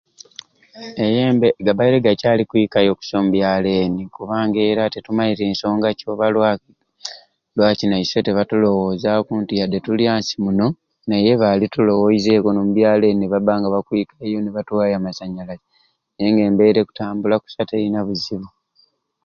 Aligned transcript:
Eyembe 1.05 1.47
gabaire 1.65 1.97
gakyali 2.05 2.43
kwikayo 2.49 2.91
kusai 2.99 3.17
omubyaalo 3.19 3.69
eni 3.83 4.03
kubanga 4.15 4.59
era 4.69 4.83
tetumaite 4.93 5.43
nsonga 5.53 5.87
ki 5.97 6.05
oba 6.13 6.27
lwaki 6.35 6.71
lwaki 7.55 7.85
naiswe 7.87 8.19
tibatulowoozaku 8.25 9.31
nti 9.41 9.53
yadde 9.59 9.79
tuli 9.85 10.05
ansi 10.13 10.35
muno 10.43 10.67
naye 11.07 11.31
baalituloweizeeku 11.41 12.47
n'omubyaalo 12.51 13.03
eni 13.07 13.19
nibabba 13.19 13.53
nga 13.57 13.69
bakwiikayo 13.73 14.37
nibatuwaayo 14.41 14.95
amasanyalaze 14.97 15.65
naye 16.13 16.29
nga 16.31 16.43
embeera 16.49 16.79
ekutambula 16.81 17.35
kusai 17.43 17.65
terina 17.69 17.99
buzibu 18.07 18.49